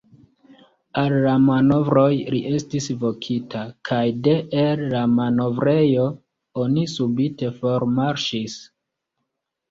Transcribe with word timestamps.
Al 0.99 1.15
la 1.23 1.31
manovroj 1.41 2.05
li 2.35 2.39
estis 2.59 2.87
vokita, 3.03 3.61
kaj 3.89 3.99
de 4.27 4.33
el 4.61 4.81
la 4.93 5.01
manovrejo 5.17 6.07
oni 6.63 6.87
subite 6.95 7.51
formarŝis. 7.59 8.57